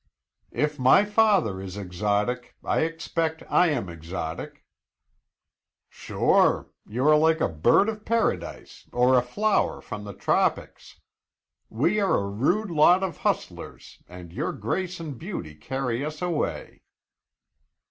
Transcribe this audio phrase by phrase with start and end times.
[0.55, 4.65] "If my father is exotic, I expect I am exotic."
[5.89, 6.71] "Sure!
[6.87, 10.99] You are like a bird of paradise or a flower from the tropics.
[11.69, 16.81] We are a rude lot of hustlers and your grace and beauty carry us away."